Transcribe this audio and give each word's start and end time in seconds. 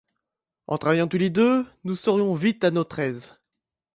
En 0.65 0.79
travaillant 0.79 1.07
tous 1.07 1.19
les 1.19 1.29
deux, 1.29 1.63
nous 1.83 1.95
serions 1.95 2.33
vite 2.33 2.63
à 2.63 2.71
notre 2.71 2.97
aise. 2.97 3.37